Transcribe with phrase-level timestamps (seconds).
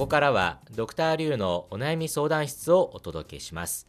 [0.00, 3.86] こからはドクターリュウのお悩み相談室をお届けします。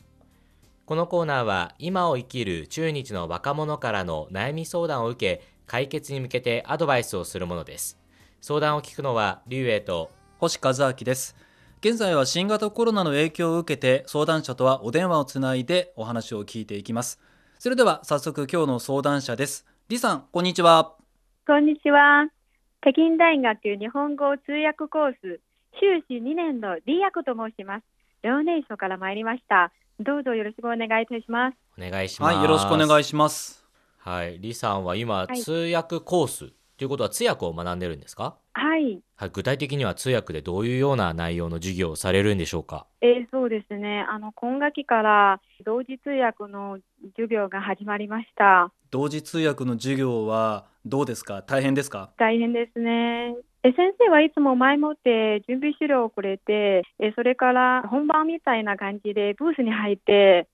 [0.86, 7.97] このコーナーは今を生きる中日の若者からの悩み相談を受け解決に向けてアドバイスをするものです。
[8.42, 11.38] 相談を聞くのはリュウエイと星和明です。
[11.79, 17.21] 現在は新型コロナの影響を受けて相談者とはお電話をつないでお話を聞いていきます。
[17.57, 19.66] それでは早速今日の相談者です。
[19.88, 20.93] 李さんこんにちは。
[21.48, 22.28] こんにちは。
[22.82, 25.39] 北京大学日本語通訳コース
[25.80, 27.84] 修士2年の李役と申します。
[28.24, 29.71] 遼寧省から参りました。
[30.00, 31.57] どうぞよろしくお願いいたします。
[31.78, 32.36] お願いします。
[32.36, 33.66] はいよろしくお願いします。
[33.98, 35.42] はい李さんは今、はい。
[35.42, 38.36] 通訳コースということは通訳を学んでるんですか？
[38.53, 42.86] はい、はい、具体的には通訳でどういうような内容の授業をされるんでしょうか？
[43.02, 44.06] えーそうですね。
[44.09, 46.80] あの今学期から同時通訳の
[47.16, 48.72] 授業が始まりました。
[48.90, 51.44] 同時通訳の授業はどうですか？
[51.44, 52.09] 大変ですか？
[52.17, 53.30] 大変ですね。
[53.30, 60.48] え先生はいつも前もって準備資料をくれてえそれから本番みたいな感じでブースに入って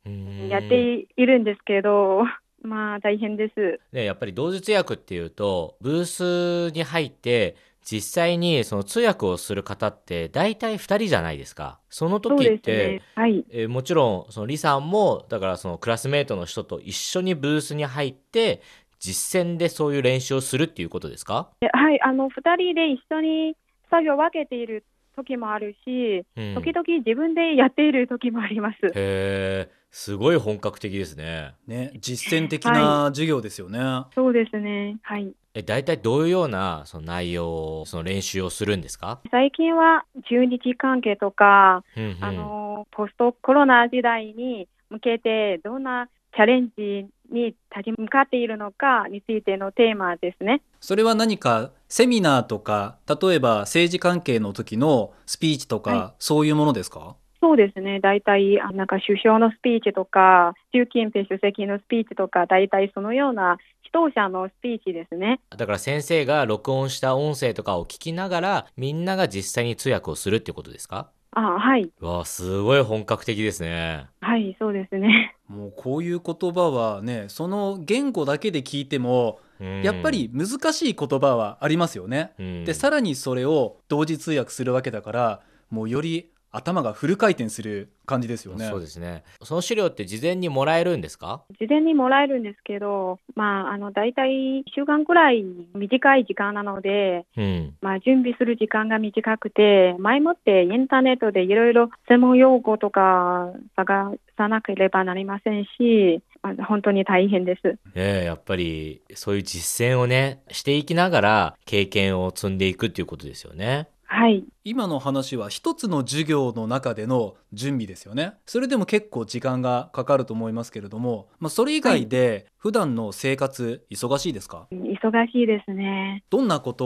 [0.50, 2.24] やっているんですけど、
[2.62, 3.80] まあ大変です。
[3.94, 7.56] ね、やっぱり同時通訳っていうとブースに入って
[7.90, 13.02] 実際にその通訳をする方って大体2人じゃないですかその時って、ね。
[13.16, 13.46] はい。
[13.50, 18.62] えーもちろんそのリさんもだからそのクラスメートの人と一緒にブースに入って
[19.00, 23.56] 実践でそういう練習をするっていうことですか、ではい、あの二人で一緒に
[23.90, 24.84] 作業を分けている
[25.16, 28.78] 時もあるし、うん、時々自分でやっている時もあります。
[28.88, 31.56] へえすごい本格的ですね。
[31.66, 33.80] ね実践的な授業ですよね、
[34.14, 34.98] そうですね。
[35.02, 35.34] はい。
[35.54, 42.18] え大体どういうようなその内容その練習をするんですか、最近は中日関係とか、うんうん。
[42.22, 50.62] あのポストコロナ時代に向けてどんなチャレンジに立ち向かっているのかについてのテーマですね。
[50.80, 57.16] それは何かセミナーとか例えば政治関係の時のスピーチとか、はそういうものですか？
[57.40, 58.00] そうですね。
[58.00, 63.58] 大体、あなんか首相のスピーチとか、習近平主席のスピーチとか、大体そのような
[63.94, 65.40] 指導者のスピーチですね。
[65.56, 71.12] だから先生が録音した音声とかを聞きながらみんなが実際に通訳をするっていうことですか？
[71.32, 71.90] あはい。
[72.00, 74.08] わあすごい本格的ですね。
[74.22, 75.36] はい、そうですね。
[75.48, 82.34] もうこういう言葉はねその言語だけで聞いてもうんやっぱり難しい言葉はありますよね。
[82.40, 88.68] うんでさらにそれを同時通訳するわけだからもうより頭がフル回転する感じですよね。
[88.68, 89.24] そうですね。
[89.44, 91.44] その資料って事前にもらえるんですか？
[91.60, 94.30] 事前にもらえるんですけど、まあ、あの、大体
[94.62, 95.44] 1週間くらい
[95.76, 97.76] 短い時間なので、うん。
[97.82, 107.68] まあ、準備する時間が短くて、前もってインターネットでいろいろ専門用語とか探さなければなりませんし、まあ、本当に大変です。
[107.68, 113.88] ねえやっぱりそういう実践をねしていきながら経験を積んでいくっていうことですよね。
[114.10, 114.46] はい。
[114.64, 118.36] 今の話は一つの授業の中での準備ですよね。
[118.46, 124.68] それでも結構時間がかかると思いますけれども、まあ、それ以外で普段の生活忙しいですか？
[124.72, 126.24] 忙しいですね。
[126.30, 126.86] どんなこと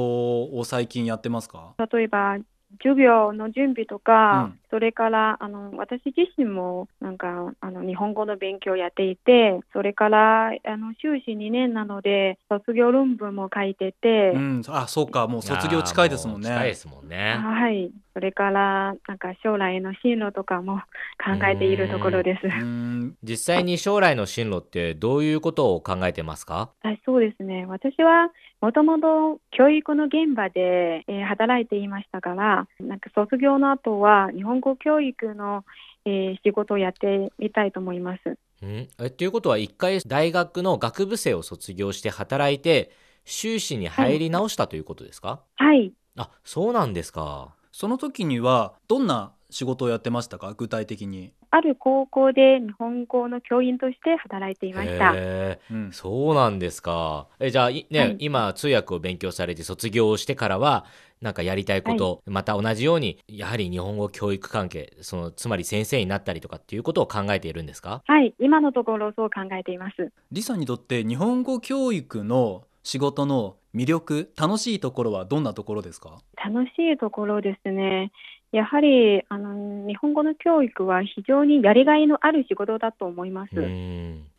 [0.52, 1.76] を最近やってますか？
[1.94, 2.38] 例えば、
[2.82, 16.48] 授業の準備とか、うんそれからあの私自身もなんかあの日本語の勉強をやっていて、それからあの修士2年なので卒業論文も書いてて、うん、あそうかもう卒業近いですもんね。
[16.48, 17.36] 近いですもんね。
[17.38, 20.80] はい、それからなんか将来の進路とかも
[21.24, 22.48] 考えているところです。
[22.48, 26.70] うん実際に将来の進路ってどういうことを考えてますか？
[26.84, 27.66] あそうですね。
[27.66, 35.66] 私はもともと教育の現場で、えー働いていましたから、なんか卒業の後は日本語教育の、
[36.06, 38.38] えー仕事をやってみたいと思います。
[38.64, 42.92] うんえっていうことは一回大学の学部生を卒業して働いて
[43.26, 45.92] 修士に入り直したということですか、はい。
[46.18, 47.56] あそうなんですか。
[47.72, 50.54] その時にはどんな仕事をやってましたか？
[50.58, 51.32] 具体的に。
[51.52, 55.14] ある高校で日本語の教員として働いていました。
[55.14, 57.28] へーうんそうなんですか。
[57.40, 60.86] えじゃあ、いね、はい今通訳を勉強されて卒業してからは、
[61.22, 68.02] なんかやりたいこと、また同じように、やはり日本語教育関係、その、つまり先生になったりとかっていうことを考えているんですか？
[68.08, 68.34] はい。
[68.40, 70.12] 今のところそう考えています。
[70.32, 76.20] リさんにとって日本語教育の仕事の魅力楽しいところはどんなところですか？
[76.44, 78.12] 楽しいところですね。
[78.52, 83.52] やはりあの日本語の教育は非常にやりがいのある仕事だと思います。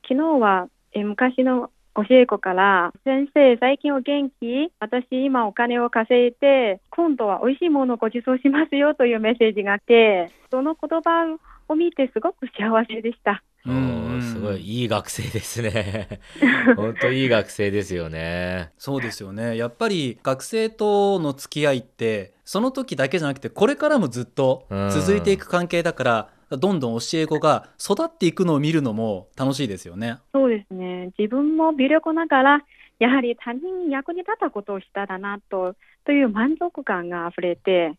[0.03, 4.73] 昨日はえ昔の教え子から、先生、最近お元気？
[4.81, 11.37] 私今お金を稼いで、今度は美味しいものをご馳走しますよというメッセージがあって、その言葉
[11.69, 13.43] を見てすごく幸せでした。
[13.67, 16.21] おうんーすごいいい学生ですね
[16.77, 30.19] 本当いい学生ですよねそうですよねやっぱり学生との付き合いってその時だけじゃなくてこれからもずっと続いていく関係だから、どんどん教え子が育っていくのを見るのも楽しいですよね。
[30.35, 31.13] そうですね。
[31.19, 32.65] 自分も微力ながら、
[32.99, 35.75] やはり他人に役に立ったことをしただなと、
[36.05, 37.99] という満足感が溢れて、うん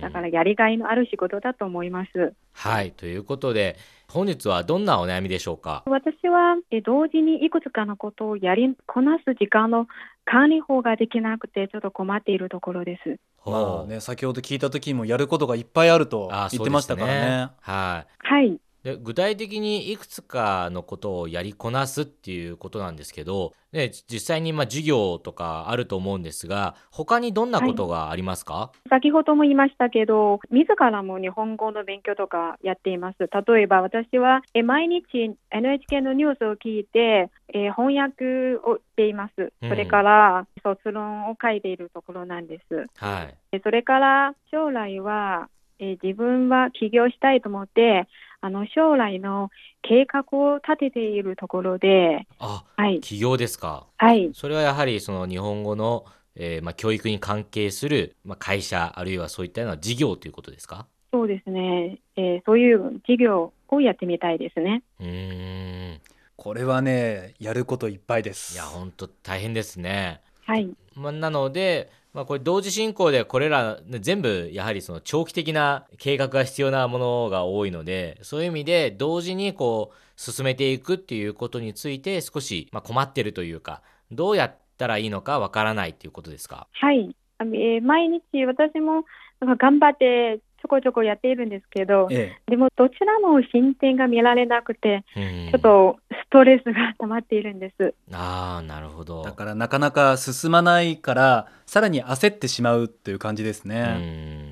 [0.00, 2.34] だからやりがいのある仕事だと思います。
[2.52, 3.76] はいということで
[4.08, 5.82] 本日はどんなお悩みでしょうか？
[5.86, 9.86] 私はえ同時にいくつかのことをやりこなす時間の
[10.24, 13.18] 管理法ができなくて、ちょっと困っているところです。
[13.44, 17.12] まあね、先ほど聞いた時もやることがいっぱいあるとあ言ってましたからね。
[17.14, 17.28] そうで
[17.64, 18.60] すはいはい。
[18.82, 33.18] で具体的にいくつかのことをやりこなすっていうことなんですけど、ね、実際にまあ授業とかあると思うんですが他にどんなことがありますか、先ほども言いましたけど、自らも日本語の勉強とかやっています。
[33.20, 39.52] 例えば私はえ毎日 NHK のニュースを聞いて、え翻訳をしています。
[39.62, 42.86] うんそれから卒論を書いているところなんです。
[42.96, 45.48] はいでそれから将来は、
[45.80, 48.06] え自分は起業したいと思って、
[48.42, 49.50] あの将来の
[49.82, 53.86] 計画を立てているところで、あはい、起業ですか？
[53.96, 56.04] はい、それはやはりその日本語の、
[56.36, 60.86] えーまあ、教育に関係する、まあ、会社あるいはそういったような事業ということですか？
[61.12, 64.82] そうですね、えーそういう事業をやってみたいですね。
[65.00, 66.00] うーん。
[66.36, 68.54] これはねやることいっぱいです。
[68.54, 70.22] いや本当大変ですね。
[70.46, 86.66] はい、まあ、なので、まあ、これ同時進行でこれら、全部やはりその長期的な計画が必要なものが多いのでそういう意味で同時にこう進めていくっていうことについて少しまあ困ってるというかどうやったらいいのかわからないということですか？
[86.72, 89.04] はい、えー毎日私も
[89.40, 97.94] 頑張ってちょこちょこやっているんですけど、えでもどちらも進展が見られなくて、うんちょっとストレスが溜まっているんです。
[98.12, 103.82] ああなるほどえ、だからなかなか進まないからさらに焦ってしまうという感じですうね。
[103.84, 104.50] ん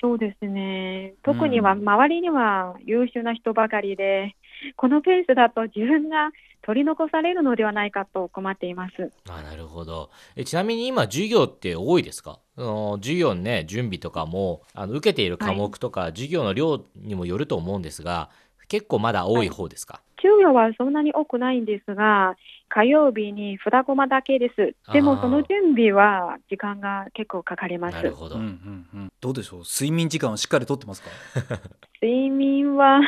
[0.00, 1.14] そうですね。
[1.22, 4.36] 特には周りには優秀な人ばかりで、
[4.76, 6.30] このペースだと自分が
[6.62, 9.12] 取り残されるのではないかと困っています。
[9.28, 10.10] あなるほど。
[10.34, 12.38] えちなみに今授業って多いですか？
[12.56, 18.30] あの授業のね準備とかもあの受けている科目とか、授業の量にもよると思うんですが
[18.68, 22.34] 結構まだ多い方ですか、給与はそんなに多くないんですが、
[22.70, 24.74] 火曜日に2コマだけです。
[24.92, 27.94] でもその準備は時間が結構かかります。
[27.94, 29.60] なるほど、うんうんうん、どうでしょう？
[29.60, 31.10] 睡眠時間はしっかりとってますか？
[32.00, 33.00] 睡眠は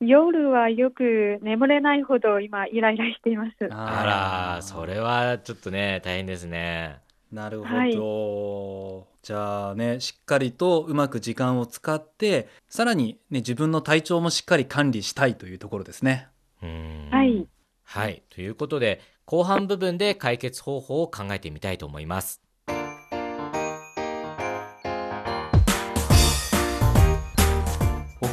[0.00, 3.52] 夜はよく眠れないほど今イライラしています。
[3.70, 7.00] あらそれはちょっとね大変ですね
[7.32, 16.28] なるほど、はいじゃあねしっかりとうまく時間を使ってさらに、ね、自分の体調もしっかり管理したいというところですね。
[16.62, 17.48] うんはい。
[17.82, 22.40] はいということで後半部分で解決方法を考えてみたいと思います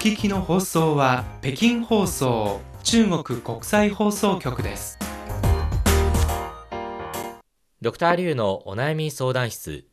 [0.03, 4.99] 聞きの放送は北京放送中国国際放送局です
[7.81, 9.85] ドクターリュウのお悩み相談室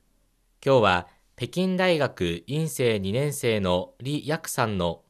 [0.66, 5.02] 今日は北京大学院生2年生の李薬さんの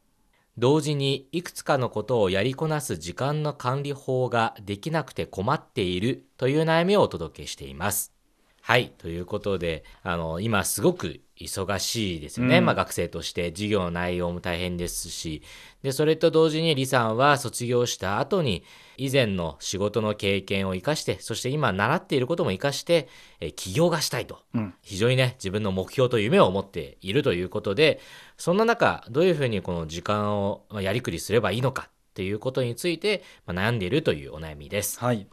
[0.59, 8.20] 同時にいくつかのことをやりこなす時間の管理法ができなくて困っているという悩みをお届けしています。
[8.63, 8.93] はい。
[8.99, 12.59] ということで、あの、今すごく忙しいですよね。
[12.59, 15.43] うんまあ学生として授業の内容も大変ですし、
[15.83, 18.63] で、それと同時に李さんは卒業した後に
[18.99, 23.09] 以前の仕事の経験を生かして、そして今習っていることも生かして、
[23.41, 24.41] えー起業がしたいと。
[24.55, 28.01] うん非常にね、自分の目標と夢を持っているということで、
[28.37, 35.01] そんな中、どういうふうにこの時間をまあやりくりすればいいのかっていうことについて、まあ悩んでいるというお悩みです。
[35.01, 35.27] はい、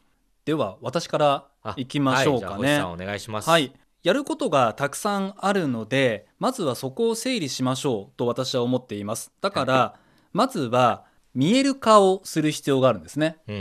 [0.45, 2.79] では私からあいきましょうかね。
[2.79, 3.49] はい、お願いします。
[3.49, 9.31] はい、やることがたくさんあるのでまずはそこを整理しましょうと私は思っています。
[9.41, 9.95] だから、
[10.33, 13.51] まずは見える化をする必要があるんですね、と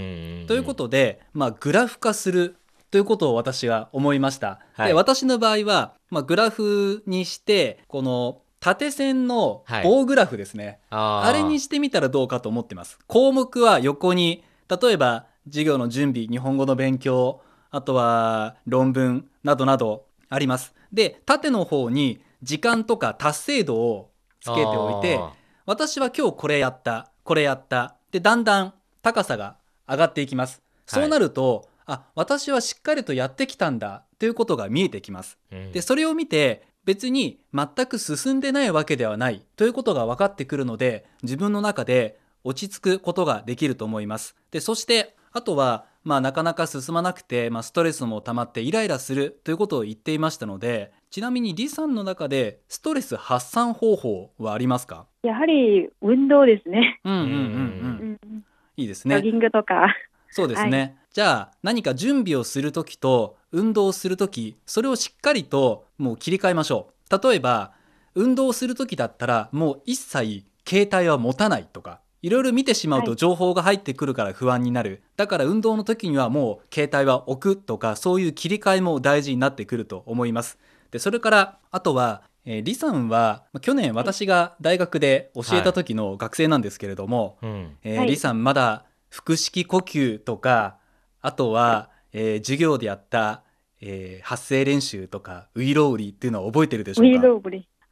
[0.54, 2.56] いうことで、まあ、グラフ化する
[2.90, 4.88] ということを私は思いました、はい。
[4.88, 11.28] で私の場合は、まあ、グラフにしてこの縦線の棒グラフですね、あー。
[11.28, 12.98] あれにしてみたらどうかと思ってます。
[13.06, 17.42] 項目は横に、例えば授業の準備、日本語の勉強、
[17.76, 20.74] あとは論文などなどあります。
[20.92, 25.32] で、縦の方に時間とか達成度をつけておいて、あ
[25.66, 27.96] 私は今日これやった、これやった。
[28.12, 29.56] で、だんだん高さが
[29.86, 30.62] 上がっていきます。
[30.86, 35.38] そうなると、あ、私はしっかりとやってきたんだということが見えてきます。
[35.52, 44.36] ーうんでそれを見て別に全く進んでないわけではないということが分かってくるので自分の中で落ち着くことができると思います。
[44.52, 55.06] で、そして、あとは、まあ、なかなか進まなくて、まあ、ストレスも溜まってイライラするということを言っていましたので、ちなみに李さんの中でストレス発散方法はありますか？
[55.24, 57.00] やはり運動ですね。
[57.02, 57.32] うんうんうんう。
[57.32, 58.44] うんうんん、
[58.76, 59.16] いいですね。
[59.16, 59.92] ジョギングとか。
[60.30, 60.96] そうですね。
[61.12, 67.28] じゃあ何か準備をするときと運動をするとき、それをしっかりともう切り替えましょう。
[67.28, 67.72] 例えば、
[68.14, 75.00] 運動をするときだったらもう一切携帯は持たないとか、いろいろ見てしまうとはい情報が入ってくるから不安になる。
[75.16, 80.58] だから運動の時にはもう携帯は置くとか、そういう切り替えも大事になってくると思います。
[80.90, 87.76] で、それから、あとは、えー、李さんは、まあ去年私が大学で教えた時の学生なんですけれども、うん。
[87.84, 90.78] えーはい李さんまだ腹式呼吸とか
[91.22, 93.44] あとは、えー授業でやった、
[93.80, 97.28] えー発声練習とかウイロウリっていうのは覚えてるでしょうか？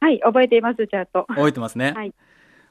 [0.01, 1.25] はい、覚えています、ちゃんと。
[1.29, 2.13] 覚えてますね、はい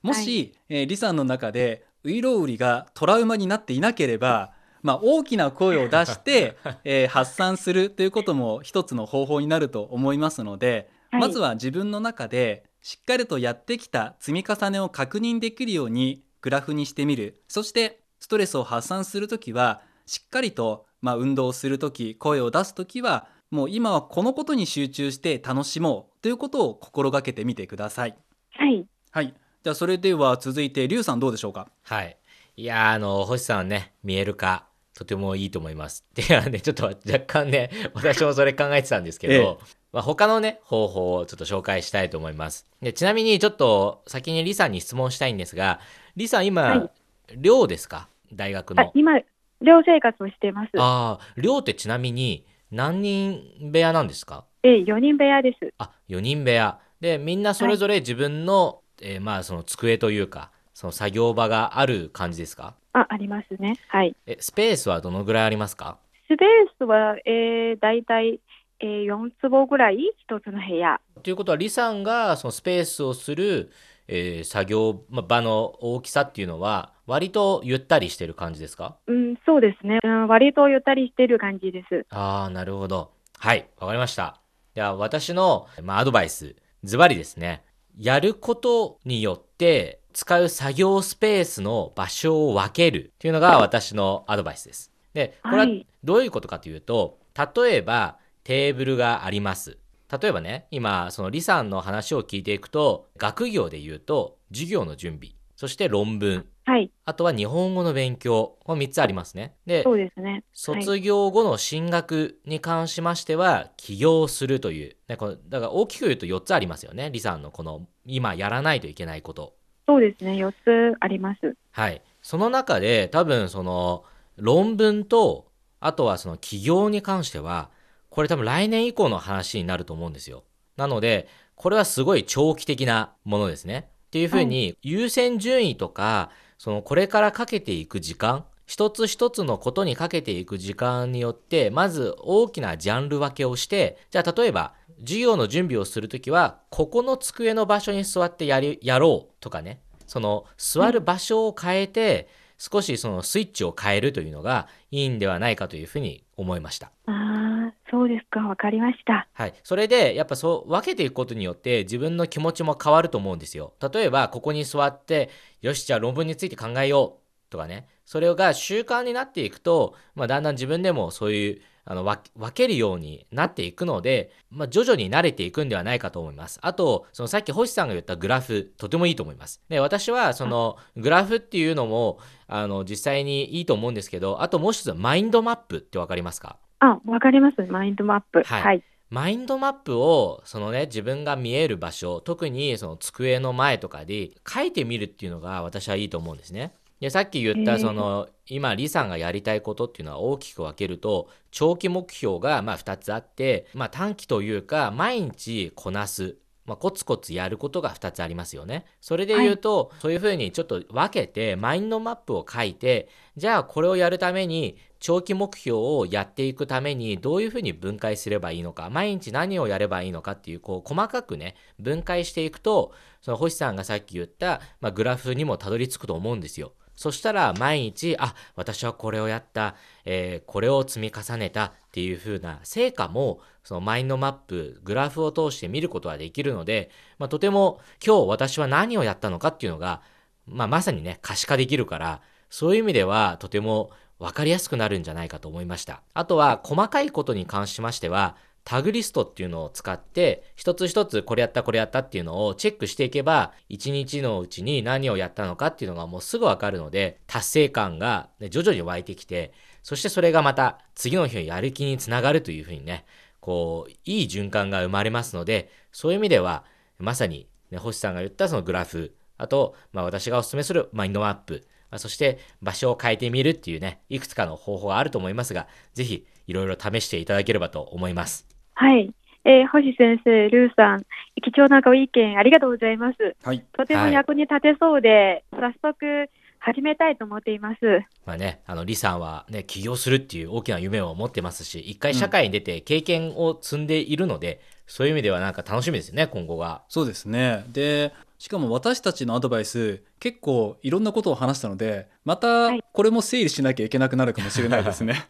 [0.04, 28.16] もし、えー李さんの中でウイロウリがトラウマになっていなければまあ、大きな声を出して、 えー発散するということも一つの方法になると思いますので、はいまずは自分の中でしっかりとやってきた積み重ねを確認できるようにグラフにしてみるそしてストレスを発散するときはしっかりと、まあ、運動するとき声を出すときはもう今はこのことに集中して楽しもうということを心がけてみてください。
[28.50, 28.86] はい。
[29.12, 31.68] はい、じゃあそれでは続いてリュウさんどうでしょうか？
[31.84, 32.18] はい。
[32.56, 36.04] いやー、あの、星さんね、見える化、とてもいいと思います。
[36.14, 39.56] ではね、ちょっと若干ね、 私もそれ考えてたんですけど、ええ
[39.90, 42.66] まあ、他のね、方法をちょっと紹介したいと思います。
[42.82, 45.80] でちなみに、ちょっと先にリさんに質問したいんですが、
[46.14, 46.90] リさん今、はい
[47.38, 48.08] 寮ですか？
[48.34, 48.82] 大学の。
[48.82, 49.18] あ今、
[49.62, 50.70] 寮生活をしています。
[50.76, 54.44] ああ、寮ってちなみに何人部屋なんですか？
[54.62, 55.72] え、4人部屋です。
[55.78, 56.78] あ、4人部屋。
[57.00, 62.74] で、みんなそれぞれ自分の、えーまあ、その机というか、その作業場がある感じですか？
[62.92, 63.76] あ、ありますね。
[63.88, 64.14] はい。
[64.26, 65.98] え、スペースはどのぐらいありますか？
[66.26, 66.48] スペー
[66.78, 68.40] スは、えー、大体、
[68.80, 71.00] えー、4坪ぐらい、一つの部屋。
[71.22, 73.70] ということは、李さんがそのスペースをする、
[74.08, 78.96] えー作業ま場の大きさっていうのは、割とゆったりしてる感じですか？
[79.06, 79.98] うん、そうですね。
[80.02, 82.06] うん、割とゆったりしてる感じです。
[82.10, 83.12] ああ、なるほど。
[83.38, 84.40] はい、わかりました。
[84.74, 87.62] では、私の、まあ、アドバイス、ズバリですね。
[87.96, 94.92] やることによって、使う作業スペースの場所を分けるっていうのが私のアドバイスです。
[95.12, 97.18] で、これははいどういうことかというと、
[97.56, 99.78] 例えばテーブルがあります。
[100.20, 106.90] 例えばね、今、その李さんの話を聞いていくと、学業で言うと、授業の準備、そして論文、はい。
[107.04, 109.54] あとは日本語の勉強、この3つありますね。
[109.66, 110.30] で、そうですね。
[110.30, 119.54] はい卒業後の進学に関しましては、起業するという、ね、このだから大きく言うと4つありますよね、李さんのこの今やらないといけないこと。
[119.86, 120.32] そうですね。
[120.32, 121.54] 4つあります。
[121.72, 122.00] はい。
[122.22, 124.04] その中で多分その
[124.36, 127.70] 論文と、あとはその起業に関しては、
[128.08, 130.44] これ多分来年以降の話になると思うんですよ。
[130.76, 133.90] なので、これはすごい長期的なものですね。
[134.14, 152.28] っていうふうに、優先順位とか、そのこれからかけていく時間、一つ一つのことにかけていく時間によって、まず大きなジャンル分けをして、じゃあ例えば、授業の準備をするときは、ここの机の場所に座ってやり、やろうとかね、その座る場所を変えて、
[152.58, 156.90] 少しそのスイッチを変えるというのがいいんではないかというふうに思いました。
[157.06, 158.40] ああ、そうですか。
[158.40, 159.28] わかりました。
[159.32, 159.54] はい。
[159.62, 163.74] それで、やっぱそう、分けていくことによって自分の気持ちも変わると思うんですよ。
[163.92, 165.30] 例えば、ここに座って、
[165.60, 167.86] よし、じゃあ論文について考えようとかね。
[168.04, 176.58] それが習慣になっていくと、まあ、だんだん自分でもそういう、あの、分分けるようになっていくので、まあ、徐々に慣れていくんではないかと思います。
[176.62, 179.62] あと、そのさっき星さんが言ったグラフ、とてもいいと思います。
[179.68, 186.56] で、私は、その、グラフっていうのも、あの、実際にいいと思うんですけど、あともう一つ、マインドマップってわかりますか？
[186.80, 187.62] あ、わかります。
[187.70, 188.42] マインドマップ。
[188.42, 188.82] はいはい。
[189.10, 196.74] マインドマップをそのね自分が見える場所特にその机の前とかで書いてみるっていうのが私はいいと思うんですね。
[197.04, 206.36] でさっき言っえーたその、今李さんがやりたいことっていうのは大きく分けると長期目標がまあ2つあって、まあ、短期というか毎日こなす。
[206.64, 208.86] まあ、コツコツやることが2つありますよね。
[209.02, 226.72] それで言うと、そういうふうにちょっと分けてマインドマップを書いてじゃあこれをやるために長期目標をやっていくためにどういうふうに分解すればいいのか毎日何をやればいいのかっていうこう細かくね分解していくとその星さんがさっき言った、まあ、グラフにもたどり着くと思うんですよ。
[226.96, 229.74] そしたら毎日、あ、私はこれをやった、
[230.04, 240.02] えーこれを積み重ねたっていう風な成果も、そのマインドマップ、グラフを通して見ることができるので、まあ、とても今日私は何をやったのかっていうのが
[240.46, 242.20] まあ、まさにね、可視化できるから、
[242.50, 246.02] そういう意味ではとても分かりやすくなるんじゃないかと思いました。
[246.12, 259.52] あとは、細かいことに関しましては、タグリストっていうのを使って、一つ一つこれやったこれやったっていうのをチェックしていけば、一日のうちに何をやったのかっていうのがもうすぐわかるので、達成感が、徐々に湧いてきて、
[259.82, 263.04] そしてそれがまた次の日のやる気につながるというふうにね、
[263.40, 266.64] こう、いい循環が生まれますので、そういう意味では、
[266.98, 278.53] まさに、ね、星さんが言ったそのグラフ、あと、まあ私がお勧めするマインドマップ、まあそして場所を変えてみるっていうね、いくつかの方法があると思いますが、ぜひいろいろ試していただければと思います。
[278.74, 279.12] はい。
[279.44, 281.04] えー星先生、ルーさん、
[281.42, 283.36] 貴重なご意見ありがとうございます。
[283.42, 283.64] はい。
[283.72, 287.80] とても役に立てそうで、早速始めたいと思っています。
[288.24, 296.82] まあね、あの、李さんはね、起業するっていう大きな夢を持ってますし、一回社会に出て経験を積んでいるので、そういう意味ではなんか楽しみですよね、今後が。
[296.88, 297.64] そうですね。
[297.68, 305.12] で、しかも私たちのアドバイス、結構いろんなことを話したので、またはいこれも整理しなきゃいけなくなるかもしれないですね。
[305.12, 305.24] はい。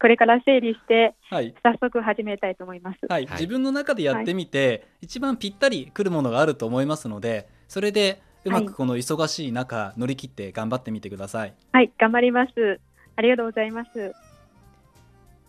[0.00, 1.54] これから整理して、はい。
[1.62, 2.98] 早速始めたいと思います。
[3.08, 11.54] はい、はい自分の中でやってみて、一番ぴったりくるものがあると思いますのでそれでうまはいくこの忙しい中乗り切って頑張ってみてください。
[11.72, 11.92] はい。
[11.98, 12.80] 頑張ります。
[13.16, 14.12] ありがとうございます。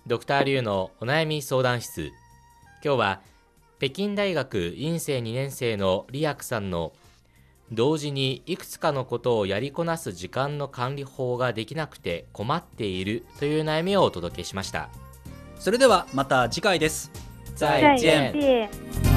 [0.06, 2.12] ドクターリュウのお悩み相談室。
[2.84, 3.22] 今日は
[3.80, 6.94] 北京大学院生2年生のリアクさんの
[7.72, 14.90] 同時にいくつかのことをやりこなす時間の管理法ができなくて困っているという悩みをお届けしました。
[15.58, 17.12] それではまた次回です。
[17.56, 18.34] 再再见。
[18.34, 19.13] 见。